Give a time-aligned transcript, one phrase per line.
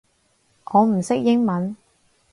[0.71, 1.75] 我唔識英文